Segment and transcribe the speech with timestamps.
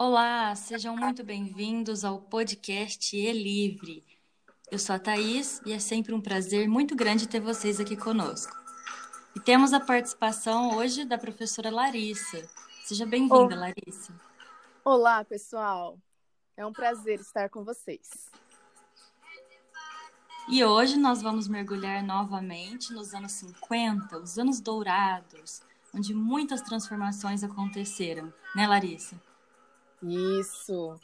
[0.00, 4.06] Olá, sejam muito bem-vindos ao podcast E Livre.
[4.70, 8.56] Eu sou a Thaís e é sempre um prazer muito grande ter vocês aqui conosco.
[9.34, 12.48] E temos a participação hoje da professora Larissa.
[12.84, 13.58] Seja bem-vinda, oh.
[13.58, 14.14] Larissa.
[14.84, 15.98] Olá, pessoal.
[16.56, 18.30] É um prazer estar com vocês.
[20.48, 25.60] E hoje nós vamos mergulhar novamente nos anos 50, os anos dourados,
[25.92, 29.20] onde muitas transformações aconteceram, né, Larissa?
[30.02, 30.94] Isso.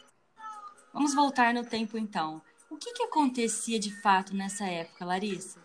[0.93, 2.41] Vamos voltar no tempo então.
[2.71, 5.61] O que, que acontecia de fato nessa época, Larissa?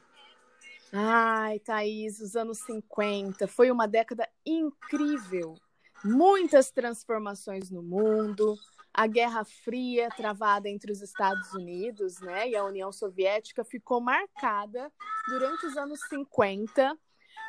[0.91, 5.55] Ai, Thaís, os anos 50 foi uma década incrível.
[6.03, 8.57] Muitas transformações no mundo,
[8.93, 14.91] a Guerra Fria travada entre os Estados Unidos né, e a União Soviética ficou marcada
[15.27, 16.97] durante os anos 50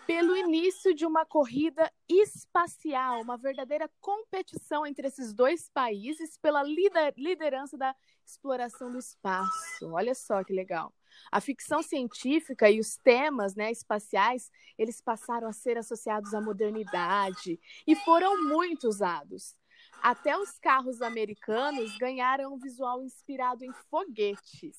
[0.07, 7.15] pelo início de uma corrida espacial, uma verdadeira competição entre esses dois países pela lider
[7.17, 9.91] liderança da exploração do espaço.
[9.93, 10.95] Olha só que legal.
[11.31, 17.59] A ficção científica e os temas né, espaciais, eles passaram a ser associados à modernidade
[17.87, 19.57] e foram muito usados.
[20.03, 24.77] Até os carros americanos ganharam um visual inspirado em foguetes.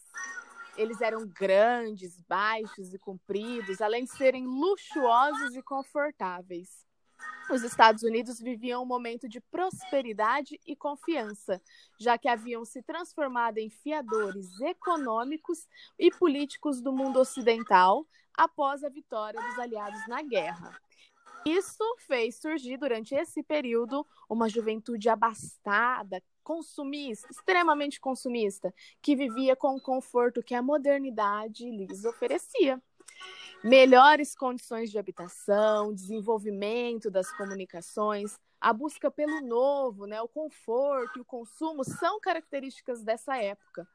[0.77, 6.85] Eles eram grandes, baixos e compridos, além de serem luxuosos e confortáveis.
[7.49, 11.61] Os Estados Unidos viviam um momento de prosperidade e confiança,
[11.99, 15.67] já que haviam se transformado em fiadores econômicos
[15.99, 20.79] e políticos do mundo ocidental após a vitória dos aliados na guerra.
[21.45, 29.75] Isso fez surgir durante esse período uma juventude abastada, consumista, extremamente consumista, que vivia com
[29.75, 32.81] o conforto que a modernidade lhes oferecia.
[33.63, 41.21] Melhores condições de habitação, desenvolvimento das comunicações, a busca pelo novo, né, o conforto e
[41.21, 43.87] o consumo são características dessa época.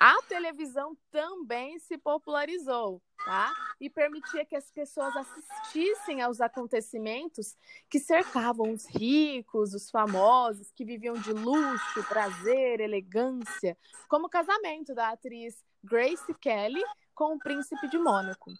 [0.00, 3.52] A televisão também se popularizou, tá?
[3.80, 7.56] E permitia que as pessoas assistissem aos acontecimentos
[7.90, 13.76] que cercavam os ricos, os famosos, que viviam de luxo, prazer, elegância,
[14.08, 16.82] como o casamento da atriz Grace Kelly
[17.12, 18.52] com o príncipe de Mônaco.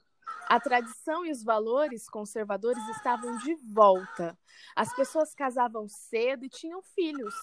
[0.48, 4.36] A tradição e os valores conservadores estavam de volta.
[4.74, 7.34] As pessoas casavam cedo e tinham filhos.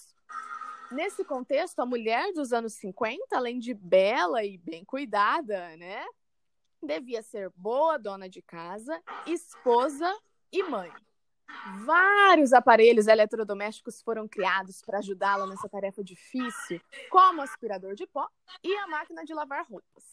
[0.90, 6.04] Nesse contexto, a mulher dos anos 50, além de bela e bem cuidada, né,
[6.82, 10.12] devia ser boa dona de casa, esposa
[10.52, 10.92] e mãe.
[11.84, 16.80] Vários aparelhos eletrodomésticos foram criados para ajudá-la nessa tarefa difícil,
[17.10, 18.28] como o aspirador de pó
[18.62, 20.04] e a máquina de lavar roupas.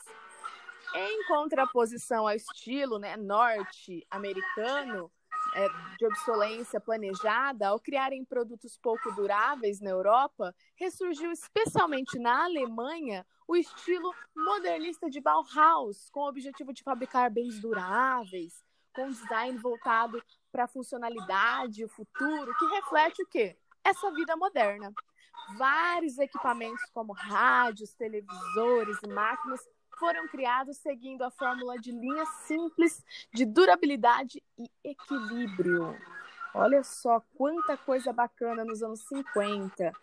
[0.96, 5.12] Em contraposição ao estilo né, norte-americano
[5.56, 13.26] é, de obsolência planejada, ao criarem produtos pouco duráveis na Europa, ressurgiu especialmente na Alemanha
[13.48, 18.64] o estilo modernista de Bauhaus, com o objetivo de fabricar bens duráveis,
[18.94, 20.22] com design voltado
[20.52, 23.58] para a funcionalidade o futuro, que reflete o quê?
[23.84, 24.94] Essa vida moderna.
[25.58, 29.60] Vários equipamentos como rádios, televisores e máquinas
[30.04, 33.02] foram criados seguindo a fórmula de linha simples
[33.34, 35.98] de durabilidade e equilíbrio.
[36.54, 39.94] Olha só quanta coisa bacana nos anos 50.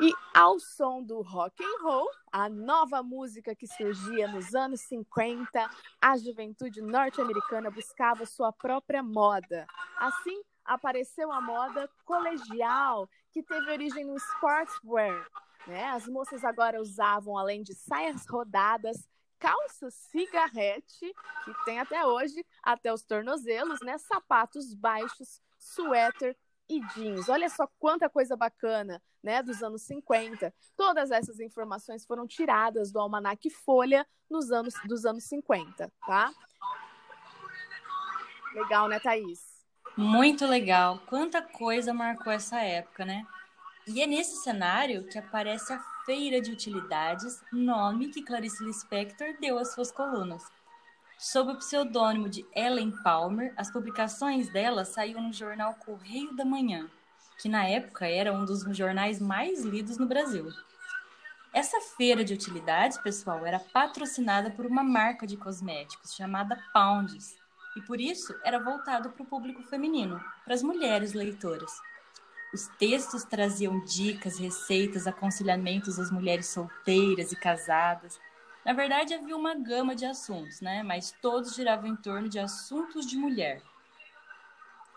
[0.00, 5.70] E ao som do rock and roll, a nova música que surgia nos anos 50,
[6.00, 9.66] a juventude norte-americana buscava sua própria moda.
[9.96, 15.26] Assim, apareceu a moda colegial, que teve origem no sportswear,
[15.66, 15.86] né?
[15.86, 19.04] As moças agora usavam, além de saias rodadas,
[19.38, 21.14] calça cigarrete,
[21.44, 23.98] que tem até hoje, até os tornozelos, né?
[23.98, 26.36] Sapatos baixos, suéter
[26.68, 27.28] e jeans.
[27.28, 30.52] Olha só quanta coisa bacana, né, dos anos 50.
[30.76, 36.32] Todas essas informações foram tiradas do almanaque Folha nos anos dos anos 50, tá?
[38.54, 39.64] Legal, né, Thaís?
[39.96, 41.00] Muito legal.
[41.06, 43.26] Quanta coisa marcou essa época, né?
[43.88, 49.60] E é nesse cenário que aparece a Feira de Utilidades, nome que Clarice Lispector deu
[49.60, 50.42] às suas colunas.
[51.16, 56.90] Sob o pseudônimo de Ellen Palmer, as publicações dela saíam no jornal Correio da Manhã,
[57.38, 60.48] que na época era um dos jornais mais lidos no Brasil.
[61.54, 67.38] Essa feira de utilidades, pessoal, era patrocinada por uma marca de cosméticos chamada Pounds,
[67.76, 71.70] e por isso era voltado para o público feminino, para as mulheres leitoras.
[72.56, 78.18] Os textos traziam dicas, receitas, aconselhamentos às mulheres solteiras e casadas.
[78.64, 80.82] Na verdade, havia uma gama de assuntos, né?
[80.82, 83.60] Mas todos giravam em torno de assuntos de mulher,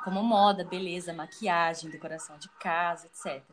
[0.06, 3.44] como moda, beleza, maquiagem, decoração de casa, etc.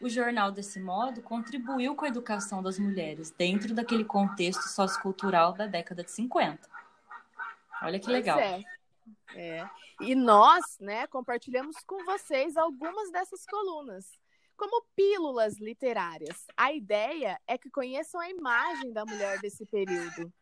[0.00, 5.66] O jornal, desse modo, contribuiu com a educação das mulheres dentro daquele contexto sociocultural da
[5.66, 6.68] década de 50.
[7.82, 8.38] Olha que legal.
[8.38, 8.62] É.
[9.34, 9.68] é.
[10.00, 14.06] E nós, né, compartilhamos com vocês algumas dessas colunas,
[14.56, 16.46] como pílulas literárias.
[16.56, 20.32] A ideia é que conheçam a imagem da mulher desse período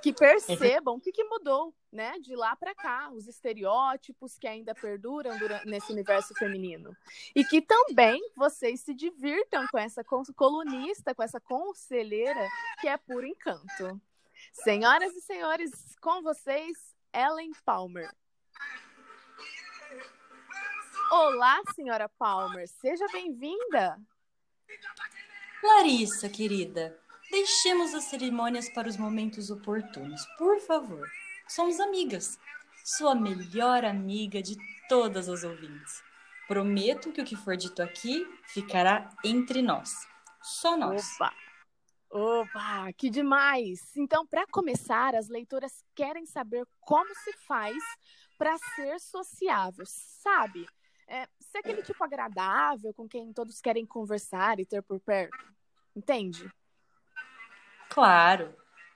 [0.00, 4.74] que percebam o que, que mudou, né, de lá para cá, os estereótipos que ainda
[4.74, 6.96] perduram durante, nesse universo feminino.
[7.34, 12.48] E que também vocês se divirtam com essa colunista, com essa conselheira
[12.80, 14.00] que é puro encanto.
[14.52, 18.08] Senhoras e senhores, com vocês, Ellen Palmer.
[21.10, 23.98] Olá, senhora Palmer, seja bem-vinda.
[25.62, 26.96] Larissa, querida,
[27.30, 31.06] Deixemos as cerimônias para os momentos oportunos, por favor.
[31.46, 32.38] Somos amigas.
[32.84, 34.56] Sua melhor amiga de
[34.88, 36.02] todas as ouvintes.
[36.46, 39.92] Prometo que o que for dito aqui ficará entre nós.
[40.40, 41.14] Só nós.
[41.16, 41.34] Opa!
[42.10, 43.94] Opa, que demais!
[43.96, 47.76] Então, para começar, as leitoras querem saber como se faz
[48.38, 50.66] para ser sociável, sabe?
[51.06, 55.36] É, ser aquele tipo agradável com quem todos querem conversar e ter por perto.
[55.94, 56.50] Entende?
[57.90, 58.54] Claro.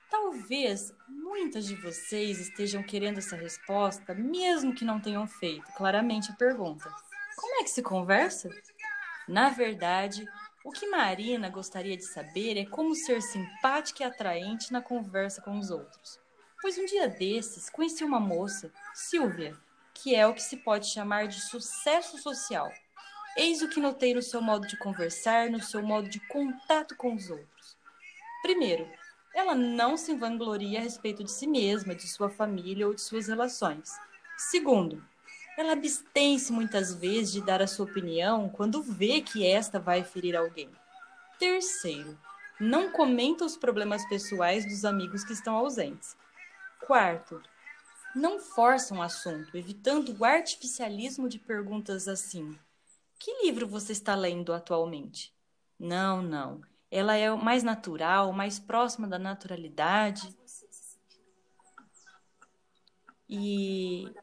[0.09, 6.35] Talvez muitas de vocês estejam querendo essa resposta, mesmo que não tenham feito claramente a
[6.35, 6.87] pergunta.
[7.35, 8.49] Como é que se conversa?
[9.27, 10.23] Na verdade,
[10.63, 15.59] o que Marina gostaria de saber é como ser simpática e atraente na conversa com
[15.59, 16.19] os outros.
[16.61, 19.55] Pois um dia desses conheci uma moça, Silvia,
[19.93, 22.71] que é o que se pode chamar de sucesso social.
[23.35, 27.13] Eis o que notei no seu modo de conversar, no seu modo de contato com
[27.13, 27.77] os outros.
[28.41, 28.89] Primeiro,
[29.33, 33.27] ela não se vangloria a respeito de si mesma, de sua família ou de suas
[33.27, 33.89] relações.
[34.37, 35.03] Segundo,
[35.57, 40.35] ela abstém-se muitas vezes de dar a sua opinião quando vê que esta vai ferir
[40.35, 40.69] alguém.
[41.37, 42.17] Terceiro,
[42.59, 46.15] não comenta os problemas pessoais dos amigos que estão ausentes.
[46.85, 47.41] Quarto,
[48.15, 52.57] não força um assunto, evitando o artificialismo de perguntas assim:
[53.19, 55.33] Que livro você está lendo atualmente?
[55.79, 56.61] Não, não
[56.93, 60.31] ela é mais natural, mais próxima da naturalidade.
[63.27, 64.13] E,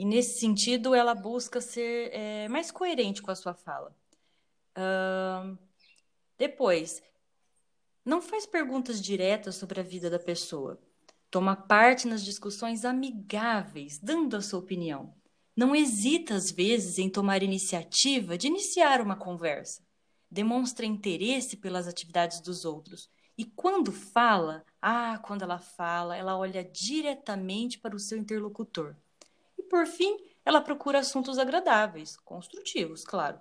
[0.00, 3.94] e nesse sentido, ela busca ser é, mais coerente com a sua fala.
[4.74, 5.58] Uh,
[6.38, 7.02] depois,
[8.02, 10.80] não faz perguntas diretas sobre a vida da pessoa.
[11.30, 15.14] Toma parte nas discussões amigáveis, dando a sua opinião.
[15.54, 19.82] Não hesita, às vezes, em tomar iniciativa de iniciar uma conversa
[20.30, 23.10] demonstra interesse pelas atividades dos outros.
[23.36, 28.96] E quando fala, ah, quando ela fala, ela olha diretamente para o seu interlocutor.
[29.70, 33.40] E por fim, ela procura assuntos agradáveis, construtivos, claro.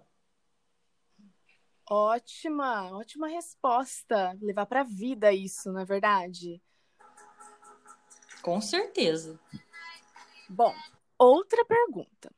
[1.89, 4.37] Ótima, ótima resposta.
[4.39, 6.61] Levar para a vida isso, não é verdade?
[8.43, 9.39] Com certeza.
[10.47, 10.71] Bom,
[11.17, 12.31] outra pergunta.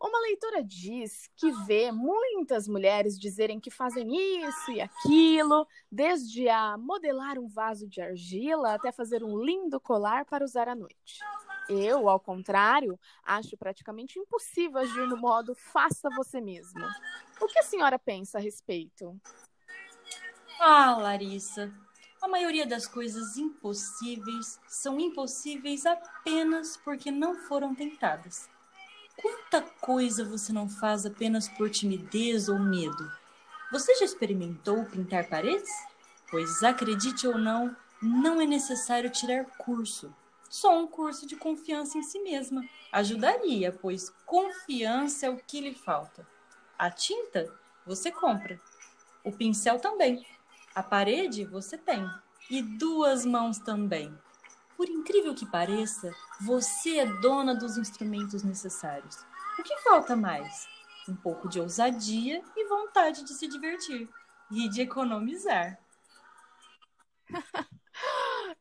[0.00, 6.78] Uma leitora diz que vê muitas mulheres dizerem que fazem isso e aquilo, desde a
[6.78, 11.18] modelar um vaso de argila até fazer um lindo colar para usar à noite.
[11.68, 16.94] Eu, ao contrário, acho praticamente impossível agir no modo faça você mesma.
[17.40, 19.20] O que a senhora pensa a respeito?
[20.60, 21.72] Ah, Larissa,
[22.22, 28.48] a maioria das coisas impossíveis são impossíveis apenas porque não foram tentadas.
[29.16, 33.10] Quanta coisa você não faz apenas por timidez ou medo?
[33.72, 35.70] Você já experimentou pintar paredes?
[36.30, 40.14] Pois acredite ou não, não é necessário tirar curso.
[40.48, 45.74] Só um curso de confiança em si mesma ajudaria, pois confiança é o que lhe
[45.74, 46.26] falta.
[46.78, 47.52] A tinta
[47.84, 48.60] você compra,
[49.24, 50.24] o pincel também,
[50.74, 52.08] a parede você tem
[52.50, 54.16] e duas mãos também.
[54.76, 59.24] Por incrível que pareça, você é dona dos instrumentos necessários.
[59.58, 60.68] O que falta mais?
[61.08, 64.08] Um pouco de ousadia e vontade de se divertir
[64.50, 65.78] e de economizar.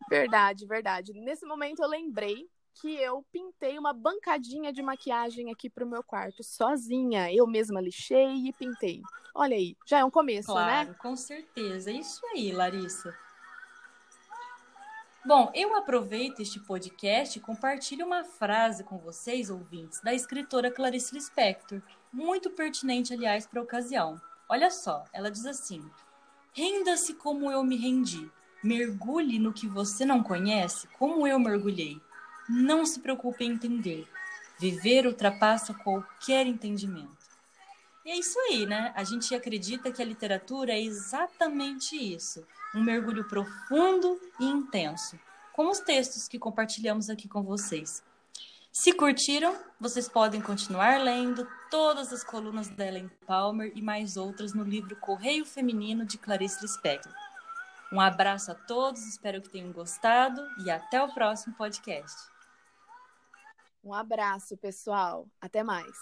[0.10, 1.14] verdade, verdade.
[1.14, 2.48] Nesse momento eu lembrei
[2.82, 7.32] que eu pintei uma bancadinha de maquiagem aqui pro meu quarto sozinha.
[7.34, 9.02] Eu mesma lixei e pintei.
[9.34, 10.62] Olha aí, já é um começo, né?
[10.62, 11.92] Claro, com certeza.
[11.92, 13.18] Isso aí, Larissa.
[15.25, 21.16] Bom, eu aproveito este podcast e compartilho uma frase com vocês, ouvintes, da escritora Clarice
[21.16, 21.82] Lispector,
[22.14, 24.22] muito pertinente, aliás, para a ocasião.
[24.48, 25.84] Olha só, ela diz assim:
[26.54, 28.32] Renda-se como eu me rendi.
[28.66, 32.02] Mergulhe no que você não conhece, como eu mergulhei.
[32.50, 34.08] Não se preocupe em entender.
[34.58, 37.16] Viver ultrapassa qualquer entendimento.
[38.04, 38.92] E é isso aí, né?
[38.96, 42.44] A gente acredita que a literatura é exatamente isso:
[42.74, 45.20] um mergulho profundo e intenso,
[45.54, 48.02] como os textos que compartilhamos aqui com vocês.
[48.72, 54.56] Se curtiram, vocês podem continuar lendo todas as colunas da Ellen Palmer e mais outras
[54.56, 57.14] no livro Correio Feminino de Clarice Lispector.
[57.92, 62.15] Um abraço a todos, espero que tenham gostado e até o próximo podcast.
[63.84, 65.27] Um abraço, pessoal.
[65.39, 65.96] Até mais.